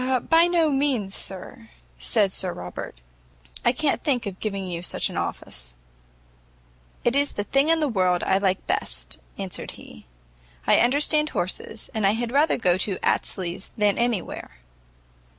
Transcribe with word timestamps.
"By 0.29 0.47
no 0.47 0.71
means, 0.71 1.13
sir," 1.13 1.69
said 1.99 2.31
Sir 2.31 2.53
Robert, 2.53 2.99
"I 3.63 3.71
can't 3.71 4.03
think 4.03 4.25
of 4.25 4.39
giving 4.39 4.65
you 4.65 4.81
such 4.81 5.11
an 5.11 5.15
office." 5.15 5.75
"It 7.03 7.15
is 7.15 7.33
the 7.33 7.43
thing 7.43 7.69
in 7.69 7.81
the 7.81 7.87
world 7.87 8.23
I 8.23 8.39
like 8.39 8.65
best," 8.65 9.19
answered 9.37 9.73
he; 9.77 10.07
"I 10.65 10.77
understand 10.79 11.29
horses, 11.29 11.91
and 11.93 12.03
had 12.03 12.31
rather 12.31 12.57
go 12.57 12.79
to 12.79 12.97
Astley's 13.05 13.69
than 13.77 13.99
any 13.99 14.23
where." 14.23 14.57